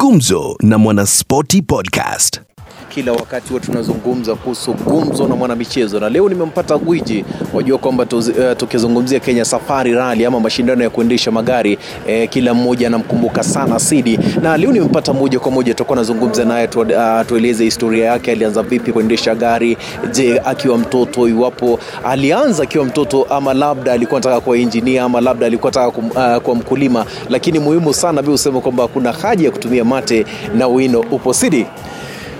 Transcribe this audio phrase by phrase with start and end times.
[0.00, 2.40] Gumzo na Mwanaspoti Podcast.
[2.88, 7.24] Kila wakati huwa tunazungumza kuhusu gumzo na mwanamichezo, na leo nimempata gwiji.
[7.54, 8.06] Wajua kwamba
[8.38, 13.78] eh, tukizungumzia Kenya Safari Rally ama mashindano ya kuendesha magari eh, kila mmoja anamkumbuka sana
[13.78, 16.86] Sidi, na leo nimempata moja kwa moja, tutakuwa nazungumza naye tu, uh,
[17.28, 19.76] tueleze historia yake, alianza vipi kuendesha gari,
[20.12, 25.46] je, akiwa mtoto, iwapo alianza akiwa mtoto ama labda alikuwa anataka kuwa engineer ama labda
[25.46, 25.98] alikuwa anataka
[26.36, 30.68] uh, kuwa mkulima, lakini muhimu sana bi useme kwamba kuna haja ya kutumia mate na
[30.68, 31.00] wino.
[31.00, 31.66] Upo Sidi?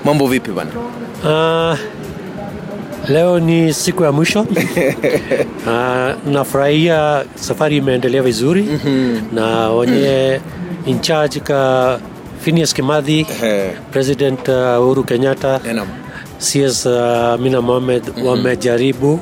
[0.07, 0.71] Mambo vipi bana?
[1.27, 1.75] Uh,
[3.11, 4.41] leo ni siku ya mwisho.
[4.41, 4.47] uh,
[6.33, 8.69] nafurahia safari imeendelea vizuri.
[9.33, 10.41] Na wenye
[10.87, 11.99] in charge ka
[12.41, 13.71] Phineas Kimathi, Ehe.
[13.91, 15.89] President uh, Uhuru Kenyatta, Naam.
[16.39, 19.21] CS uh, Mina Mohamed wamejaribu.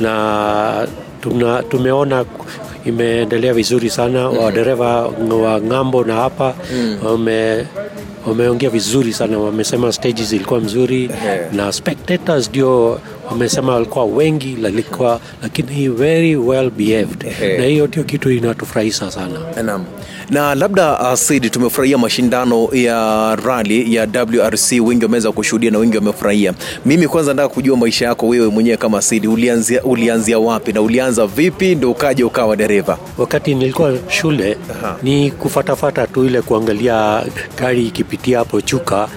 [0.00, 0.86] Na
[1.20, 2.24] tuna, tumeona
[2.84, 4.28] imeendelea vizuri sana.
[4.28, 5.06] Wadereva
[5.42, 6.54] wa ng'ambo na hapa
[7.04, 7.66] wame
[8.26, 11.52] wameongea vizuri sana wamesema stages zilikuwa mzuri yeah.
[11.54, 17.58] na spectators ndio wamesema walikuwa wengi lalikuwa, lakini very well behaved yeah.
[17.60, 19.84] na hiyo ndio kitu inatufurahisha sana Naam.
[20.30, 25.96] Na labda uh, Said, tumefurahia mashindano ya rali ya WRC, wengi wameweza kushuhudia na wengi
[25.96, 26.52] wamefurahia.
[26.86, 31.26] Mimi kwanza nataka kujua maisha yako wewe mwenyewe kama Said, ulianzia, ulianzia wapi na ulianza
[31.26, 32.98] vipi ndio ukaja ukawa dereva?
[33.18, 34.96] wakati nilikuwa shule Aha.
[35.02, 37.22] ni kufatafata tu ile kuangalia
[37.60, 39.08] gari ikipitia hapo Chuka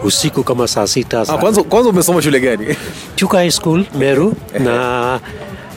[0.00, 2.76] uh, usiku kama saa sita Ah, saa kwanza, kwanza umesoma shule gani?
[3.16, 5.20] Chuka High School Meru na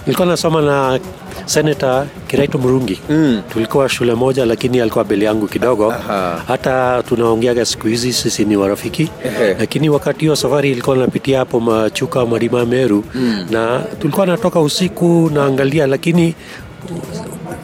[0.06, 1.00] nilikuwa nasoma na
[1.48, 3.42] Senator Kiraitu Murungi Mm.
[3.54, 5.92] tulikuwa shule moja lakini alikuwa bele yangu kidogo.
[5.92, 6.42] Aha.
[6.48, 9.10] hata tunaongeaga siku hizi sisi ni warafiki.
[9.26, 9.56] Ehe.
[9.60, 13.04] lakini wakati hiyo safari ilikuwa napitia hapo machuka marima Meru.
[13.52, 16.36] Na tulikuwa natoka usiku naangalia lakini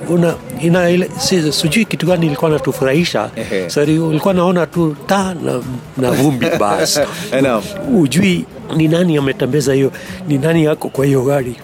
[0.10, 3.30] una ina ile si, sijui kitu gani ilikuwa natufurahisha
[3.68, 5.62] sari ulikuwa naona tu ta na,
[5.98, 7.00] na vumbi basi.
[7.98, 9.92] Ujui ni nani ametembeza hiyo
[10.28, 11.56] ni nani yako kwa hiyo gari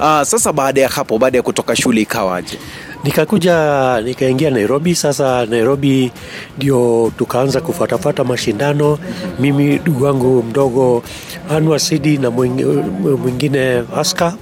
[0.00, 2.58] Ah, sasa baada ya hapo, baada ya kutoka shule ikawaje?
[3.04, 4.94] nikakuja nikaingia Nairobi.
[4.94, 6.12] Sasa Nairobi
[6.56, 8.98] ndio tukaanza kufuatafuata mashindano,
[9.38, 11.02] mimi ndugu wangu mdogo
[11.50, 14.34] Anwar Sidi na mwing- mwingine Aska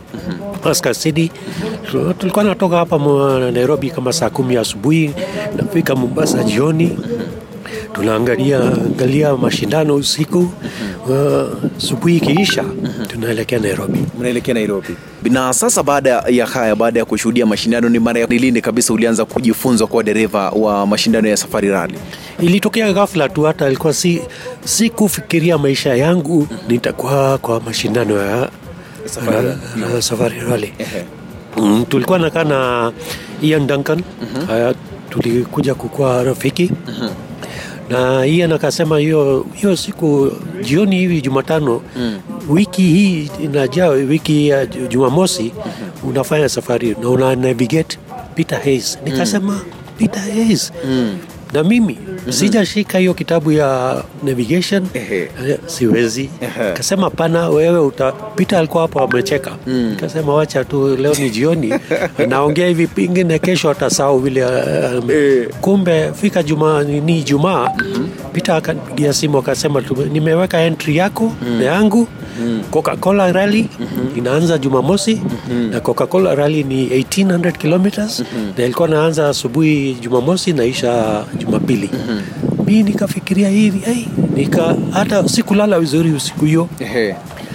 [0.65, 1.31] Aska Sidi.
[2.19, 2.99] Tulikuwa natoka hapa
[3.53, 5.11] Nairobi kama saa kumi asubuhi,
[5.57, 6.99] nafika Mombasa jioni
[8.03, 10.39] tunaangalia angalia mashindano usiku
[11.09, 12.65] uh, asubuhi ikiisha
[13.09, 13.99] tunaelekea Nairobi.
[14.19, 14.97] Mnaelekea Nairobi.
[15.31, 19.25] Na sasa baada ya haya, baada ya kushuhudia mashindano, ni mara ya lini kabisa ulianza
[19.25, 21.95] kujifunza kuwa dereva wa mashindano ya safari rally?
[22.41, 24.23] ilitokea ghafla tu, hata ilikuwa si,
[24.65, 28.49] si kufikiria maisha yangu nitakuwa kwa mashindano ya
[29.07, 29.47] Safari.
[29.49, 30.73] uh, safari rally.
[31.57, 32.93] Mm, tulikuwa nakaa na
[33.43, 34.03] Ian Duncan
[34.49, 34.77] uh,
[35.11, 36.71] tulikuja kukuwa rafiki
[37.93, 40.33] na Ian akasema hiyo hiyo siku
[40.63, 41.83] jioni hivi Jumatano
[42.49, 45.53] wiki hii inajaa wiki ya Ju- Jumamosi
[46.05, 47.99] unafanya safari na una navigate
[48.35, 48.99] Peter Hayes.
[49.05, 49.61] Nikasema
[49.99, 50.73] Peter Hayes
[51.53, 51.99] na mimi
[52.31, 54.87] sijashika hiyo kitabu ya navigation.
[54.95, 55.21] Ehe.
[55.49, 56.31] Eh, siwezi.
[56.41, 56.73] Ehe.
[56.73, 59.51] kasema pana wewe utapita alikuwa hapo amecheka.
[60.01, 61.75] Kasema wacha tu leo ni jioni.
[62.29, 65.09] Naongea hivi pingine kesho atasahau vile um,
[65.61, 67.71] kumbe fika juma ni Jumaa
[68.33, 69.83] Peter akanipigia simu akasema
[70.13, 72.09] nimeweka entry yako na yangu
[72.71, 73.69] Coca-Cola rally
[74.17, 75.23] inaanza Jumamosi
[75.71, 78.25] na Coca-Cola rally ni 1800 kilometers
[78.59, 81.91] na ilikuwa naanza asubuhi Jumamosi naisha Jumapili.
[82.67, 84.05] Mi nikafikiria hivi hey,
[84.35, 86.69] nika hata sikulala vizuri usiku hiyo.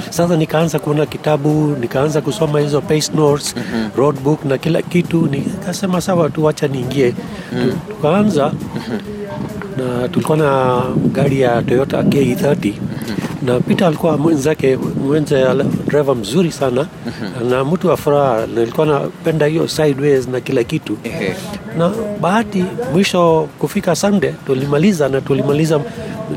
[0.10, 3.56] Sasa nikaanza kuona kitabu nikaanza kusoma hizo pace notes
[3.98, 5.28] road book na kila kitu.
[5.32, 7.12] Nikasema sawa tu wacha niingie.
[7.12, 8.52] Tu- tukaanza
[9.78, 10.82] na tulikuwa na
[11.14, 12.74] gari ya Toyota K30
[13.42, 15.46] na Peter alikuwa mwenzake mwenze
[15.88, 16.88] driver mzuri sana.
[17.50, 20.98] Na mtu wa furaha na nilikuwa napenda hiyo sideways na kila kitu.
[21.78, 25.80] Na bahati mwisho kufika Sunday tulimaliza na tulimaliza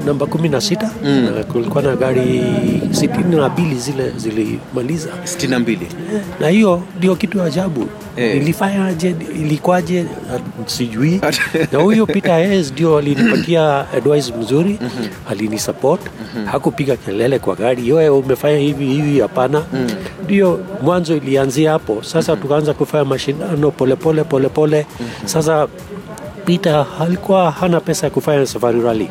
[0.07, 0.91] namba kumi na sita.
[1.05, 2.43] Na kulikuwa na gari
[2.91, 5.09] sitini na mbili zile zilimaliza.
[5.25, 5.87] sitini na mbili.
[6.41, 7.87] na hiyo ndio kitu ajabu.
[8.17, 8.37] Eh.
[8.37, 10.01] ilifanyaje ilikwaje
[10.35, 11.21] ah, sijui.
[11.73, 14.79] Na huyo Peter Hayes ndio alinipatia advice mzuri.
[15.31, 16.01] Alinisupport.
[16.45, 17.93] Hakupiga kelele kwa gari.
[17.93, 19.63] Wewe umefanya hivi hivi hapana.
[20.25, 22.03] Ndio mwanzo ilianzia hapo.
[22.03, 24.87] Sasa tukaanza kufanya mashindano polepole polepole
[25.25, 25.69] sasa
[26.45, 29.09] Peter alikuwa hana pesa ya kufanya safari rally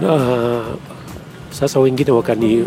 [0.00, 0.62] na
[1.50, 2.64] sasa wengine wakani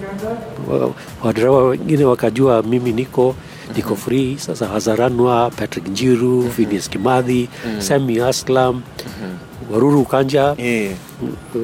[1.23, 3.35] wadrawa wengine wakajua mimi niko
[3.75, 4.37] niko free.
[4.37, 7.49] Sasa Hazaranwa, Patrick Njiru, Phineas Kimathi,
[7.79, 8.81] Sami Aslam
[9.71, 10.93] Waruru Kanja yeah.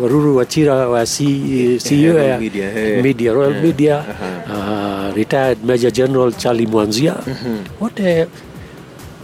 [0.02, 2.72] Waruru Wachira wa CEO Royal ya Media.
[3.04, 5.10] Media, Royal Eh, Media aha.
[5.10, 7.16] uh, retired Major General Charlie Mwanzia.
[7.82, 8.28] Wote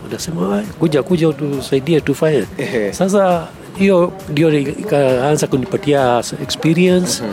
[0.04, 2.44] wanasema "Ah, kuja kuja tusaidie tufanye.
[2.92, 7.24] Sasa hiyo ndio ikaanza kunipatia experience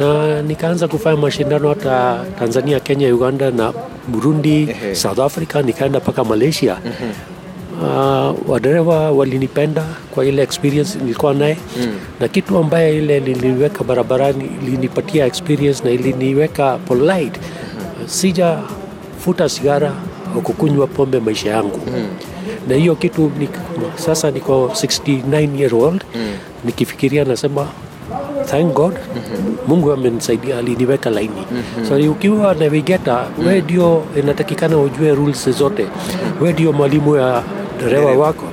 [0.00, 3.72] na nikaanza kufanya mashindano hata Tanzania, Kenya, Uganda na
[4.08, 4.94] Burundi, Ehe.
[4.94, 6.76] South Africa, nikaenda mpaka Malaysia.
[7.82, 9.84] Uh, wadereva walinipenda
[10.14, 11.56] kwa ile experience nilikuwa naye.
[12.20, 17.40] Na kitu ambaye ile liliniweka barabarani ilinipatia experience na iliniweka polite.
[18.06, 18.58] Sija
[19.24, 19.92] futa sigara
[20.34, 21.80] au kukunywa pombe maisha yangu
[22.68, 23.48] na hiyo kitu ni,
[23.96, 26.04] sasa niko 69 year old.
[26.64, 27.66] Nikifikiria nasema
[28.50, 28.94] thank god
[29.66, 31.42] mungu amenisaidia aliniweka laini.
[31.88, 35.86] So ukiwa navigator we ndio inatakikana ujue rules zote.
[36.40, 37.42] We ndio mwalimu ya
[37.84, 38.44] dereva wako.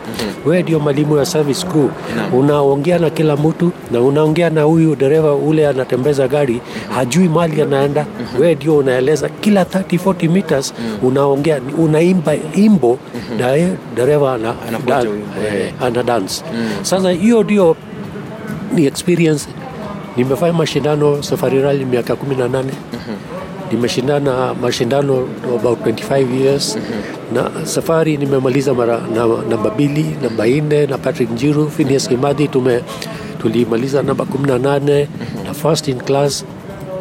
[0.46, 1.90] We ndio mwalimu ya service kuu
[2.34, 6.62] unaongea na kila mtu na unaongea na huyu dereva ule anatembeza gari
[6.96, 8.06] hajui mali anaenda.
[8.40, 10.74] We ndio unaeleza kila 30 40 meters
[11.04, 12.98] unaongea unaimba imbo
[13.40, 14.54] na dereva ana,
[14.86, 15.08] dan-
[15.58, 16.44] eh, ana dance.
[16.82, 17.76] Sasa hiyo ndio
[18.74, 19.48] ni experience.
[20.18, 22.64] Nimefanya mashindano safari rali miaka 18
[23.72, 25.28] nimeshindana mashindano
[25.60, 26.78] about 25 years
[27.34, 32.82] na safari nimemaliza mara na, namba mbili namba nne na patrick njiru phineas kimadhi tume
[33.42, 35.08] tulimaliza namba 18
[35.46, 36.46] na first in class.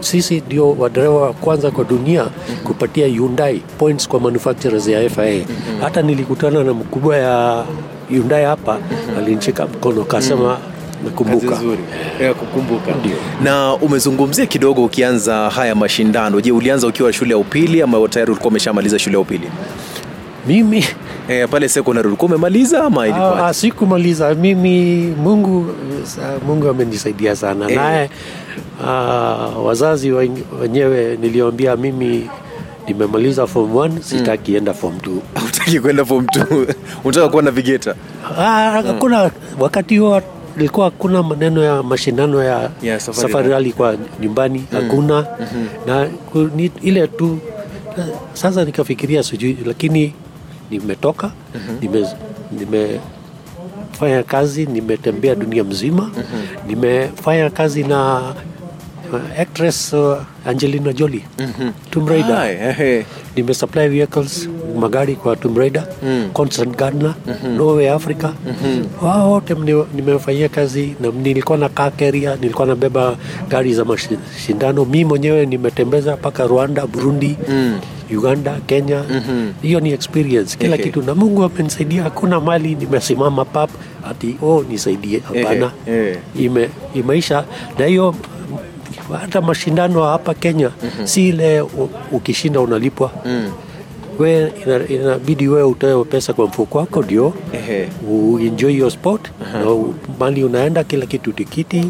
[0.00, 2.24] Sisi ndio wadereva wa kwanza kwa dunia
[2.64, 5.44] kupatia Hyundai points kwa manufacturers ya FIA.
[5.80, 7.64] Hata nilikutana na mkubwa ya
[8.10, 8.78] Hyundai hapa,
[9.18, 10.58] alinishika mkono kasema
[11.04, 11.56] nakumbuka.
[12.34, 12.92] kukumbuka.
[13.42, 16.40] Na umezungumzia kidogo ukianza haya mashindano.
[16.40, 19.48] Je ulianza ukiwa shule ya upili ama tayari ulikuwa umeshamaliza shule ya upili
[20.46, 20.84] Mimi?
[21.28, 24.34] E, pale sekondari ulikuwa umemaliza ama ilikuwa Ah, sikumaliza.
[24.34, 25.66] Mimi Mungu
[26.46, 27.70] Mungu amenisaidia sana.
[27.70, 27.74] E.
[27.74, 28.10] naye
[28.86, 28.90] ah,
[29.64, 30.12] wazazi
[30.60, 32.30] wenyewe niliambia mimi
[32.88, 35.10] nimemaliza form 1 sitaki enda form 2
[35.48, 36.74] utaki kwenda form 2
[37.04, 37.94] unataka kuwa navigator
[38.38, 39.30] Ah, mm.
[39.60, 40.22] wakati huo
[40.58, 45.26] ilikuwa hakuna maneno ya mashindano ya, yeah, safari rali kwa nyumbani hakuna.
[45.86, 47.38] Na ku- ni, ile tu
[48.32, 50.14] sasa nikafikiria sijui lakini
[50.78, 51.30] nimetoka
[51.80, 52.06] nime,
[52.52, 56.10] nimefanya kazi nimetembea dunia mzima.
[56.66, 58.18] Nimefanya kazi na
[59.12, 60.16] uh, actress uh,
[60.46, 61.24] Angelina Jolie
[61.90, 62.36] Tomb Raider.
[62.36, 63.06] Hai, ehe.
[63.36, 64.48] nimesupply vehicles
[64.80, 66.30] magari kwa Tomb Raider Mm.
[66.32, 67.14] Constant Gardner
[67.56, 68.28] Norway Africa.
[69.02, 69.54] Wao wote
[69.94, 73.16] nimefanyia kazi na nilikuwa na car carrier nilikuwa nabeba
[73.48, 74.84] gari za mashindano.
[74.84, 77.36] Mi mwenyewe nimetembeza mpaka Rwanda Burundi.
[77.48, 77.80] Mm.
[78.10, 79.04] Uganda Kenya.
[79.62, 80.56] Hiyo ni experience.
[80.58, 80.84] Kila okay.
[80.86, 81.02] kitu.
[81.02, 82.02] Na Mungu amenisaidia.
[82.02, 83.70] Hakuna mali nimesimama pap
[84.10, 85.18] ati oh nisaidie.
[85.20, 85.70] Hapana.
[85.86, 86.18] Ehe.
[86.38, 87.44] ime, imeisha.
[87.78, 88.14] Na hiyo
[89.20, 90.70] hata mashindano hapa Kenya
[91.04, 91.60] si ile
[92.12, 93.10] ukishinda unalipwa.
[93.26, 93.50] Mm.
[94.18, 97.34] we ina- inabidi wewe utoe pesa kwa mfuko wako ndio
[98.10, 99.30] uenjoy your sport.
[99.52, 101.80] Na u- mali unaenda kila kitu tikiti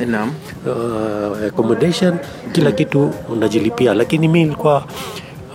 [0.67, 2.19] uh, accommodation
[2.53, 3.95] kila kitu unajilipia.
[3.95, 4.85] Lakini mi ilikuwa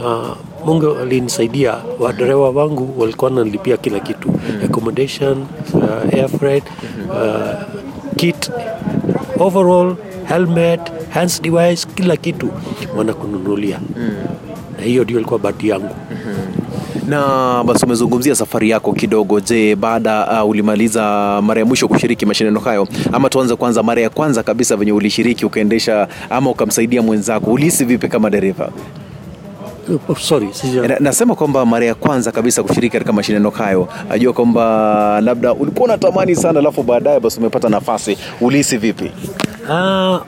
[0.06, 0.36] uh,
[0.66, 4.30] mungu alinisaidia wadereva wangu walikuwa wananilipia kila kitu.
[4.66, 6.64] Accommodation uh, air freight
[7.10, 7.62] uh,
[8.16, 8.52] kit
[9.40, 12.50] overall helmet hands device kila kitu
[12.98, 13.80] wanakununulia.
[14.78, 15.96] Na hiyo ndio ilikuwa bahati yangu.
[17.08, 19.40] Na basi umezungumzia safari yako kidogo.
[19.40, 21.02] Je baada uh, ulimaliza
[21.44, 25.46] mara ya mwisho kushiriki mashindano hayo ama tuanze kwanza mara ya kwanza kabisa venye ulishiriki
[25.46, 28.70] ukaendesha ama ukamsaidia mwenzako ulihisi vipi kama dereva
[30.22, 35.22] sorry sija- Na, nasema kwamba mara ya kwanza kabisa kushiriki katika mashindano hayo najua kwamba
[35.22, 38.18] labda ulikuwa unatamani sana alafu baadaye basi umepata nafasi.
[38.42, 39.12] Ulihisi vipi?
[39.70, 40.20] Ah,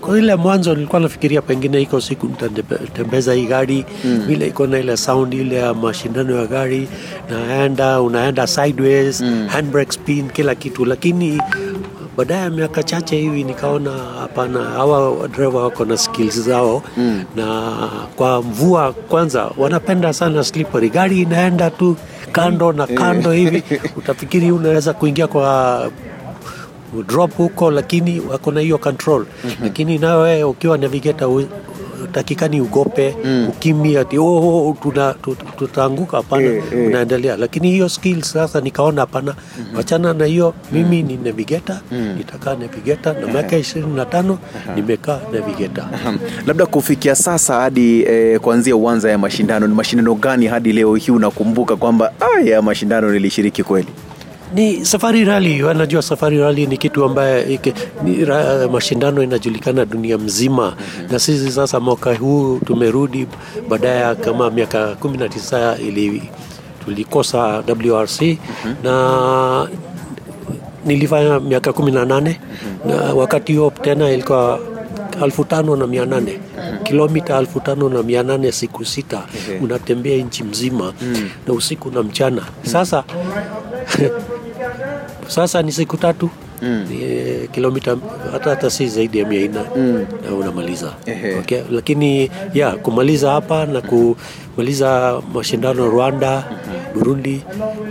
[0.00, 3.84] kwa ile mwanzo nilikuwa nafikiria pengine iko siku nitatembeza hii gari
[4.26, 6.88] vile iko na ile sound ile ya mashindano ya gari
[7.30, 10.84] naenda unaenda sideways handbrake spin kila kitu.
[10.84, 11.40] Lakini
[12.16, 13.90] baadaye ya miaka chache hivi nikaona
[14.20, 16.82] hapana hawa dereva wako na skills zao
[17.36, 17.72] na
[18.16, 20.90] kwa mvua kwanza wanapenda sana slippery.
[20.90, 21.96] Gari inaenda tu
[22.32, 23.62] kando na kando hivi.
[23.98, 25.90] Utafikiri unaweza kuingia kwa
[27.06, 29.26] drop huko lakini wako na hiyo control.
[29.62, 31.48] Lakini nawe ukiwa navigator u-
[32.12, 33.16] takikani ugope
[33.48, 34.24] ukimya ati oh,
[34.68, 35.14] oh, tuna-
[35.58, 36.16] tutaanguka.
[36.16, 36.86] Hapana Eh, eh.
[36.86, 37.36] unaendelea.
[37.36, 39.34] Lakini hiyo skill sasa nikaona hapana.
[39.76, 41.76] Wachana na hiyo mimi ni navigator
[42.18, 44.38] nitakaa navigeta na miaka ishirini na tano
[44.76, 45.88] nimekaa navigeta
[46.46, 51.12] labda kufikia sasa hadi eh, kuanzia uwanza ya mashindano ni mashindano gani hadi leo hii
[51.12, 53.88] unakumbuka kwamba aya ya mashindano nilishiriki kweli
[54.54, 57.60] ni safari rali wanajua safari rali ni kitu ambaye
[58.04, 60.76] ni ra, mashindano inajulikana dunia mzima.
[60.78, 61.12] Mm-hmm.
[61.12, 63.26] na sisi sasa mwaka huu tumerudi
[63.68, 66.22] baadaye kama miaka kumi na tisa ili
[66.84, 68.74] tulikosa WRC mm-hmm.
[68.82, 69.68] na
[70.84, 72.40] nilifanya miaka kumi na nane.
[72.84, 74.60] Na wakati huo tena ilikuwa
[75.24, 76.40] elfu tano na mia nane.
[76.82, 79.22] Kilomita elfu tano na mia nane siku sita.
[79.62, 80.92] Unatembea nchi mzima.
[81.46, 82.42] Na usiku na mchana.
[82.62, 83.04] Sasa
[85.28, 86.30] sasa ni siku tatu
[86.62, 86.86] mm.
[87.02, 87.96] e, kilomita
[88.32, 90.06] hata hata si zaidi ya mia nne mm.
[90.28, 90.92] na unamaliza
[91.38, 91.60] okay?
[91.70, 96.44] lakini ya kumaliza hapa na kumaliza mashindano Rwanda
[96.94, 97.42] Burundi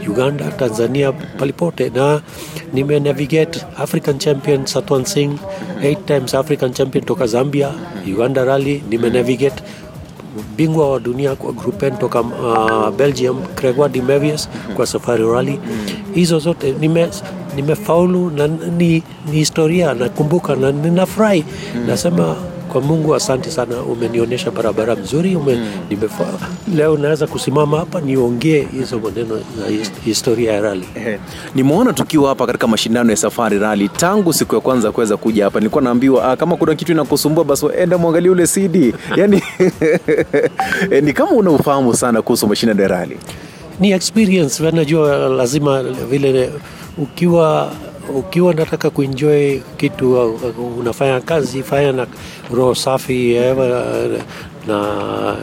[0.08, 2.22] Uganda Tanzania palipote na
[2.74, 5.38] nime navigate African champion Satwan Singh
[5.84, 7.72] eight times African champion toka Zambia
[8.08, 9.64] Uganda rally nime navigate
[10.58, 15.60] bingwa wa dunia kwa grupen toka uh, Belgium Gregoire de Mevius kwa Safari Rally.
[16.16, 17.10] Hizo zote nime
[17.56, 21.46] nimefaulu na ni, ni historia nakumbuka na ninafurahi
[21.88, 22.36] nasema
[22.74, 26.26] kwa Mungu asante sana, umenionyesha barabara mzuri ume, nimefa,
[26.76, 30.86] leo naweza kusimama hapa niongee hizo maneno za historia ya rali.
[31.56, 35.60] Nimeona tukiwa hapa katika mashindano ya Safari Rali tangu siku ya kwanza kuweza kuja hapa,
[35.60, 38.94] nilikuwa naambiwa ah, kama kuna kitu inakusumbua basi enda mwangalie ule CD.
[39.18, 39.44] Yani
[40.92, 43.18] eh, ni kama una ufahamu sana kuhusu mashindano ya rally.
[43.84, 46.52] Ni experience najua lazima vile
[46.98, 47.72] ukiwa
[48.16, 50.36] ukiwa nataka kuenjoy kitu
[50.80, 52.08] unafanya kazi fanya na
[52.54, 53.56] roho safi eh,
[54.68, 55.36] na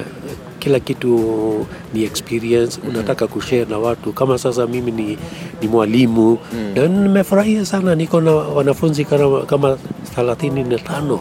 [0.58, 4.12] kila kitu ni experience unataka kushare na watu.
[4.12, 5.18] Kama sasa mimi ni,
[5.62, 6.38] ni mwalimu
[6.74, 7.94] na nimefurahia sana.
[7.94, 9.78] Niko na wanafunzi kama, kama
[10.14, 11.14] thelathini na tano.
[11.14, 11.20] Wa-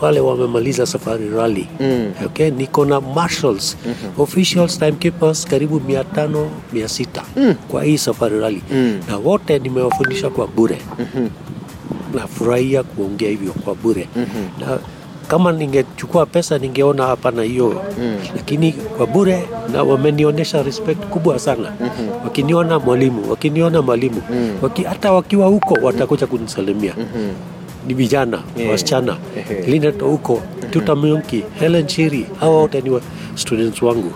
[0.00, 2.12] wale wamemaliza safari rally mm.
[2.26, 4.20] okay, niko na marshals mm-hmm.
[4.22, 7.54] officials timekeepers karibu mia tano mia sita mm.
[7.68, 9.00] kwa hii safari rally mm.
[9.08, 11.30] na wote nimewafundisha kwa bure mm-hmm.
[12.14, 14.68] nafurahia kuongea hivyo kwa bure mm-hmm.
[14.68, 14.78] na
[15.28, 18.16] kama ningechukua pesa ningeona hapa na hiyo mm.
[18.36, 22.08] lakini kwa bure na wamenionyesha respect kubwa sana mm-hmm.
[22.24, 24.56] wakiniona mwalimu wakiniona mwalimu mm.
[24.62, 27.30] Waki, hata wakiwa huko watakuja kunisalimia mm-hmm
[27.86, 28.70] ni vijana Yeah.
[28.70, 29.16] wasichana.
[29.36, 29.62] Ehe.
[29.70, 33.00] Linet huko Tuta Myunki Helen Chiri hawa wote ni
[33.34, 34.12] students wangu.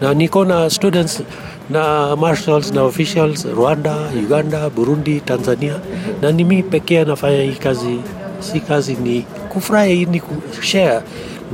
[0.00, 1.22] Na niko na students
[1.70, 5.74] na marshals na officials Rwanda Uganda Burundi Tanzania.
[6.22, 7.98] Na ni mimi pekee nafanya hii kazi
[8.40, 11.00] si kazi ni kufurahi ni kushare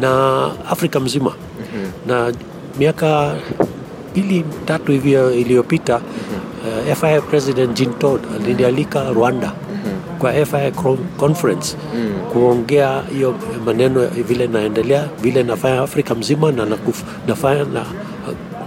[0.00, 1.32] na Afrika mzima.
[2.06, 2.32] Na
[2.78, 3.34] miaka
[4.12, 9.52] mbili tatu hivi iliyopita uh, FIA President Jean Todt alinialika Rwanda
[10.22, 10.72] kwa FI
[11.16, 12.12] conference mm.
[12.32, 13.34] kuongea hiyo
[13.66, 16.66] maneno vile naendelea vile nafanya Afrika mzima na
[17.26, 17.80] nafanya na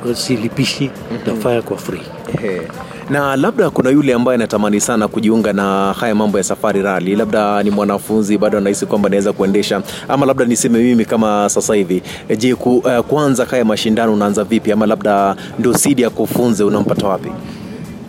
[0.06, 0.92] uh, silipishi
[1.28, 2.02] nafanya kwa free.
[2.38, 2.62] Ehe.
[3.10, 7.64] Na labda kuna yule ambaye anatamani sana kujiunga na haya mambo ya Safari rali labda
[7.64, 12.02] ni mwanafunzi bado anahisi kwamba anaweza kuendesha, ama labda niseme mimi kama sasa hivi,
[12.38, 17.08] je, ku, uh, kwanza haya mashindano unaanza vipi, ama labda ndio sidi ya kufunze unampata
[17.08, 17.30] wapi?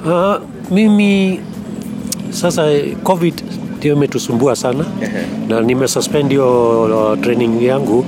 [0.07, 0.35] Uh,
[0.71, 1.41] mimi
[2.37, 3.35] sasa eh, covid
[3.79, 4.85] ndio imetusumbua sana.
[5.49, 8.05] Na nimesuspend hiyo uh, training yangu.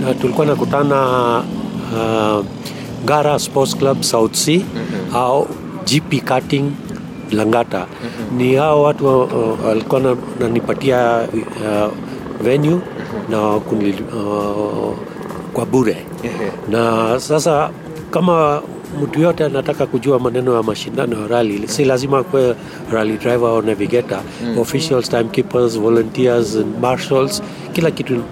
[0.00, 0.98] Na tulikuwa nakutana
[1.92, 2.44] uh,
[3.06, 4.60] Gara Sports Club South Sea
[5.14, 5.46] au
[5.86, 6.70] GP Cutting
[7.32, 7.86] Langata.
[8.36, 9.06] Ni hao watu
[9.66, 11.92] walikuwa uh, nanipatia uh,
[12.42, 12.78] venue
[13.30, 14.94] na kunil, uh,
[15.52, 15.96] kwa bure.
[16.70, 17.70] Na sasa
[18.10, 18.62] kama
[19.02, 21.68] mtu yote anataka kujua maneno ya mashindano ya rally.
[21.68, 22.54] Si lazima kuwe
[22.92, 24.20] rally driver au navigator.
[24.60, 27.42] Officials timekeepers volunteers and marshals
[27.72, 28.22] kila kitu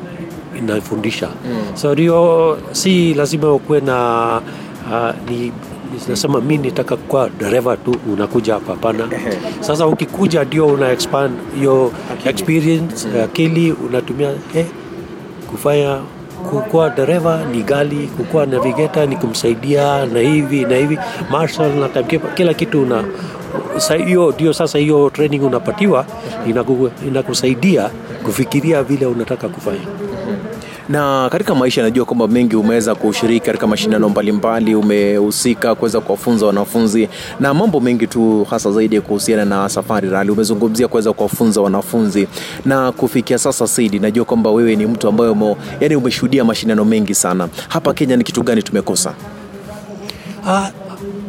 [0.58, 1.28] inafundisha.
[1.74, 4.40] So ndio si lazima ukuwe na
[4.90, 5.52] uh, ni
[6.08, 9.08] nasema mi nitaka kuwa dereva tu unakuja hapa hapana.
[9.60, 11.92] Sasa ukikuja ndio una expand hiyo
[12.24, 14.66] experience akili unatumia eh,
[15.50, 15.98] kufanya
[16.50, 20.98] kukuwa dereva ni gali, kukuwa navigeta ni kumsaidia na hivi na hivi,
[21.30, 21.88] marshal na
[22.34, 23.04] kila kitu una
[24.06, 26.04] hiyo ndio sasa hiyo training unapatiwa
[27.06, 27.90] inakusaidia
[28.24, 30.07] kufikiria vile unataka kufanya.
[30.88, 37.08] Na katika maisha najua kwamba mengi umeweza kushiriki katika mashindano mbalimbali, umehusika kuweza kuwafunza wanafunzi
[37.40, 40.30] na mambo mengi tu, hasa zaidi kuhusiana na Safari Rally.
[40.30, 42.28] Umezungumzia kuweza kuwafunza wanafunzi
[42.64, 47.14] na kufikia sasa, Saidi, najua kwamba wewe ni mtu ambaye umo, yani umeshuhudia mashindano mengi
[47.14, 47.48] sana.
[47.68, 49.14] Hapa Kenya ni kitu gani tumekosa?
[50.46, 50.70] Ah,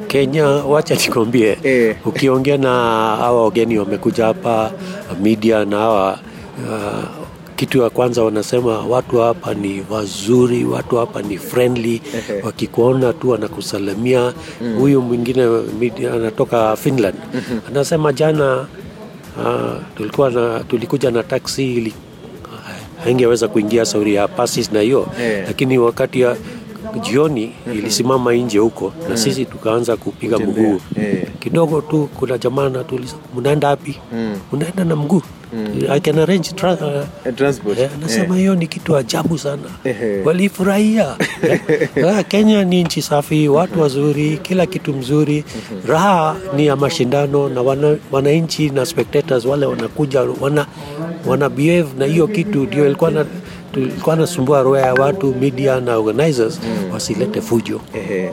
[0.07, 1.95] Kenya, wacha nikwambie Eh.
[2.05, 2.69] ukiongea na
[3.19, 4.71] hawa wageni wamekuja hapa
[5.21, 6.19] media na hawa
[6.69, 7.18] uh,
[7.59, 12.01] kitu ya kwanza wanasema watu hapa ni wazuri, watu hapa ni friendly,
[12.43, 14.33] wakikuona tu wanakusalamia.
[14.79, 15.43] Huyu mwingine
[16.13, 17.15] anatoka Finland.
[17.67, 18.67] Anasema jana
[19.37, 21.93] uh, tulikuwa na, tulikuja na taxi ili
[23.03, 25.07] haingeweza kuingia sauri ya pasis na hiyo.
[25.21, 25.43] Eh.
[25.47, 26.35] lakini wakati ya
[26.97, 30.81] jioni ilisimama nje huko na sisi tukaanza kupiga mguu.
[31.01, 31.27] Eh.
[31.39, 33.99] kidogo tu kuna jamaa natuliza mnaenda wapi?
[34.53, 35.21] Mnaenda na mguu.
[35.89, 37.79] I can arrange uh, Eh, transport.
[37.79, 39.63] Eh, anasema hiyo ni kitu ajabu sana.
[40.25, 41.15] Walifurahia.
[42.07, 45.43] Ah, Kenya ni nchi safi watu wazuri kila kitu mzuri.
[45.87, 50.65] Raha ni ya mashindano na wana- wananchi na spectators wale wanakuja wana,
[51.25, 53.25] wana behave na hiyo kitu ndio ilikuwa na
[53.73, 56.59] tulikuwa nasumbua roho ya watu media na organizers
[56.93, 57.81] wasilete fujo.
[57.95, 58.29] Ehe.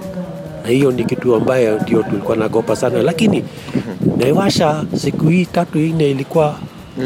[0.64, 3.02] na hiyo ni kitu ambayo ndio tulikuwa nagopa sana.
[3.02, 3.44] Lakini
[4.16, 6.54] Naivasha siku hii tatu ine ilikuwa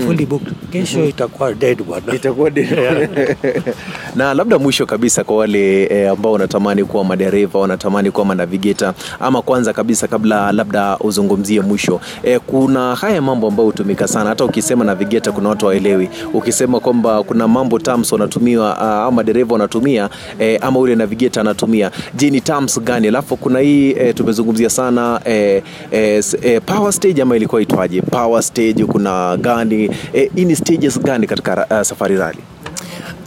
[0.06, 2.14] fully booked kesho itakuwa dead bwana.
[2.14, 2.68] Itakuwa de-
[4.16, 9.42] na labda mwisho kabisa kwa wale e, ambao wanatamani kuwa madereva wanatamani kuwa manavigeta ama
[9.42, 14.28] kwanza kabisa kabla labda uzungumzie mwisho e, kuna haya mambo ambayo hutumika sana.
[14.30, 19.52] Hata ukisema navigeta kuna watu waelewi ukisema kwamba kuna mambo terms wanatumiwa uh, ama dereva
[19.52, 20.08] wanatumia
[20.40, 21.90] e, ama ule navigeta anatumia.
[22.14, 23.08] Je ni terms gani?
[23.08, 28.02] Alafu kuna hii e, tumezungumzia sana e, e, e, power stage ama ilikuwa itwaje?
[28.02, 29.79] Power stage kuna gani
[30.14, 32.38] e, hii ni stages gani katika uh, safari rally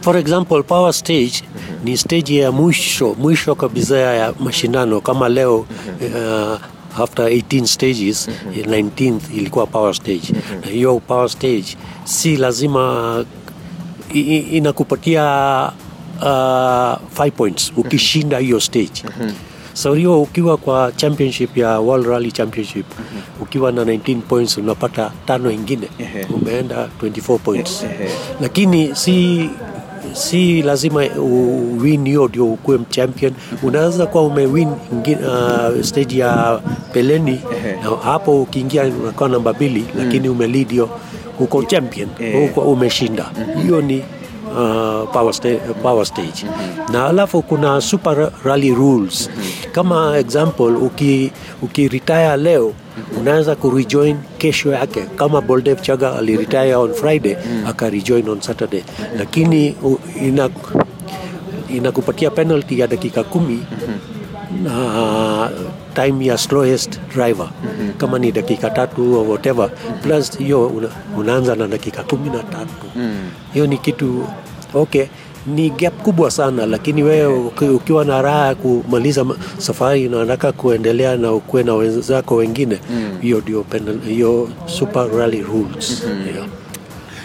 [0.00, 1.32] for example power stage
[1.84, 5.00] ni stage ya mwisho mwisho kabisa ya mashindano.
[5.00, 6.58] Kama leo uh,
[7.02, 10.32] after 18 stages 19th ilikuwa power stage.
[10.64, 13.24] Na hiyo power stage si lazima
[14.52, 15.22] inakupatia
[16.20, 19.02] uh, 5 points ukishinda hiyo stage.
[19.02, 19.53] so
[19.94, 22.86] hiyo ukiwa kwa championship ya World Rally Championship
[23.40, 25.88] ukiwa na 19 points unapata tano ingine.
[25.98, 26.26] Ehe.
[26.34, 27.82] umeenda 24 points.
[27.84, 28.10] Ehe.
[28.40, 29.50] lakini si
[30.12, 33.32] si lazima uwin hiyo ndio ukuwe champion.
[33.62, 36.60] Unaweza kuwa umewin uh, stage ya
[36.92, 37.40] peleni.
[37.82, 40.90] Na hapo ukiingia unakuwa namba mbili lakini umelead hiyo.
[41.40, 42.08] Uko champion.
[42.44, 43.30] Uko umeshinda.
[43.62, 44.02] Hiyo ni
[44.54, 46.46] uh, power, sta- power stage.
[46.92, 49.30] Na alafu kuna super rally rules.
[49.72, 52.72] Kama example uki, uki retire leo
[53.20, 55.00] unaweza kurejoin kesho yake.
[55.16, 57.36] Kama Boldev Chaga aliretire on Friday
[57.66, 58.82] akarejoin on Saturday.
[59.18, 59.74] Lakini
[61.70, 63.58] inakupatia ina penalty ya dakika kumi
[64.62, 65.50] na
[65.94, 67.48] time ya slowest driver.
[67.98, 69.70] Kama ni dakika tatu or whatever
[70.02, 70.88] plus hiyo una,
[71.18, 72.86] unaanza na dakika kumi na tatu.
[73.52, 74.26] Hiyo ni kitu
[74.74, 75.06] okay
[75.46, 79.26] ni gap kubwa sana lakini wewe uki- ukiwa na raha kumaliza
[79.58, 82.78] safari na unataka kuendelea na ukuwe na wenzako wengine
[83.20, 83.64] hiyo ndio
[84.08, 86.02] hiyo super rally rules.
[86.34, 86.46] Yeah.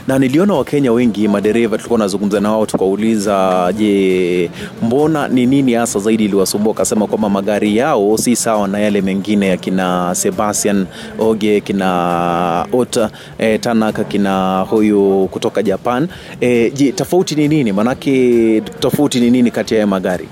[0.09, 4.49] Na niliona wakenya wengi madereva tulikuwa nazungumza na wao tukauliza je
[4.83, 6.73] mbona ni nini hasa zaidi iliwasumbua?
[6.73, 10.85] Akasema kwamba magari yao si sawa na yale mengine ya kina sebastian
[11.19, 16.07] oge kina ota e, tanaka kina huyu kutoka japan.
[16.41, 17.71] E, je tofauti ni nini?
[17.71, 20.27] Maanake tofauti ni nini kati ya magari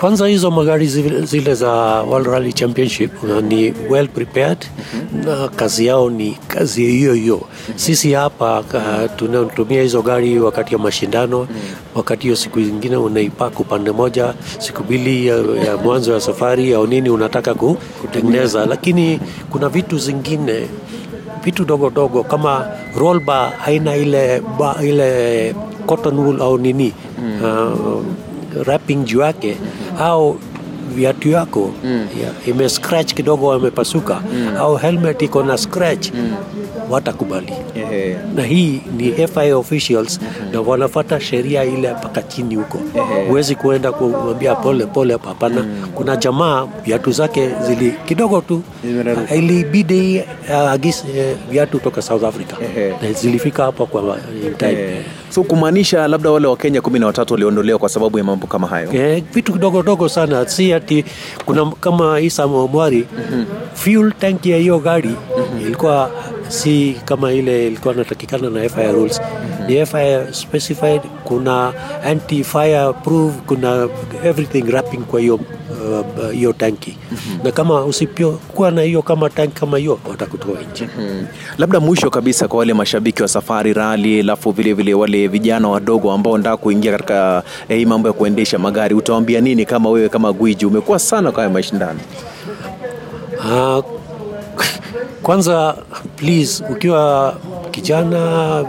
[0.00, 1.70] Kwanza hizo magari zile, zile za
[2.02, 4.58] World Rally Championship uh, ni well prepared
[5.24, 7.40] na kazi yao ni kazi hiyo hiyo.
[7.76, 11.48] Sisi hapa uh, tunatumia hizo gari wakati ya mashindano,
[11.94, 15.36] wakati hiyo siku zingine unaipak upande moja, siku mbili ya,
[15.66, 17.54] ya mwanzo ya safari au nini unataka
[18.00, 20.68] kutengeneza, lakini kuna vitu zingine
[21.44, 22.66] vitu dogo dogo kama
[22.98, 25.54] roll bar haina ile ba, ile
[25.86, 26.92] cotton wool au nini.
[27.42, 28.02] Uh,
[28.66, 29.56] wrapping juu yake
[30.00, 30.38] au
[30.94, 31.70] viatu yako
[32.22, 34.20] ya, ime scratch kidogo amepasuka
[34.58, 36.10] au helmet iko na scratch
[36.90, 37.52] watakubali.
[37.76, 38.18] Yeah.
[38.34, 40.20] na hii ni FIA officials
[40.52, 42.78] na wanafata sheria ile mpaka chini huko.
[43.28, 45.64] Huwezi kuenda kumwambia pole pole, hapana.
[45.94, 48.62] Kuna jamaa viatu zake zili kidogo tu.
[49.36, 52.54] Ilibidi uh, agis uh, viatu toka South Africa.
[52.76, 53.02] Yeah.
[53.02, 54.72] na zilifika hapa kwa in time.
[54.72, 58.66] Eh, so kumaanisha labda wale wakenya kumi na watatu waliondolewa kwa sababu ya mambo kama
[58.66, 58.92] hayo?
[58.92, 61.04] Eh, vitu kidogo dogo sana, si ati
[61.44, 63.06] kuna kama Isa Mwamwari
[63.74, 65.14] fuel tank ya hiyo gari
[65.60, 66.10] ilikuwa
[66.48, 69.20] si kama ile ilikuwa inatakikana na FIA rules.
[69.59, 71.72] Ni FIA specified, kuna
[72.04, 73.88] anti fire proof, kuna
[74.24, 76.96] everything wrapping kwa hiyo uh, hiyo tanki
[77.44, 80.88] na kama usipokuwa na hiyo kama tanki kama hiyo watakutoa nje.
[80.98, 81.26] Mm.
[81.58, 86.12] labda mwisho kabisa kwa wale mashabiki wa safari rali alafu vile vile wale vijana wadogo
[86.12, 90.32] ambao wanataka kuingia katika eh, hii mambo ya kuendesha magari utawaambia nini kama wewe kama
[90.32, 92.00] gwiji umekuwa sana kwa haya mashindano
[93.38, 93.84] uh,
[95.22, 95.76] kwanza
[96.16, 97.34] please ukiwa
[97.70, 98.64] kijana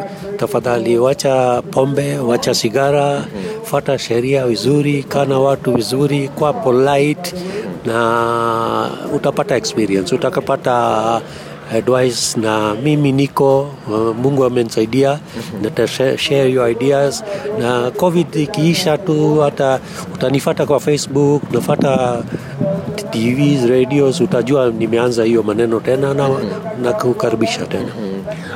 [0.46, 3.26] tafadhali wacha pombe, wacha sigara,
[3.64, 7.34] fata sheria vizuri, kana watu vizuri, kwa polite
[7.86, 11.22] na utapata experience, utakapata
[11.74, 15.20] advice na mimi niko uh, Mungu amenisaidia
[15.62, 17.24] nata share- share your ideas.
[17.60, 19.80] Na covid ikiisha tu hata
[20.14, 22.24] utanifata kwa Facebook nafata
[23.12, 26.30] TVs radios utajua nimeanza hiyo maneno tena na,
[26.82, 27.92] na kukaribisha tena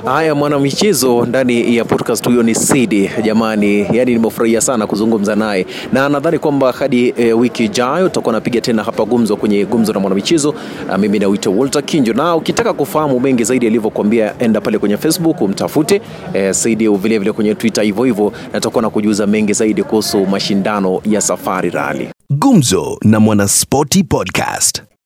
[0.05, 3.09] Haya, mwanamichezo ndani ya podcast huyo ni Sidi.
[3.23, 8.61] Jamani, yani nimefurahia sana kuzungumza naye na nadhani kwamba hadi e, wiki ijayo tutakuwa napiga
[8.61, 10.55] tena hapa gumzo kwenye gumzo na mwanamichezo.
[10.89, 15.41] Ah, Mimi naitwa Walter Kinjo, na ukitaka kufahamu mengi zaidi alivyokuambia, enda pale kwenye Facebook
[15.41, 16.01] umtafute
[16.33, 20.25] e, Sidi, vile vile kwenye Twitter hivyo hivyo, na tutakuwa na kujuza mengi zaidi kuhusu
[20.25, 22.09] mashindano ya Safari Rally.
[22.29, 24.81] Gumzo na Mwanaspoti Podcast.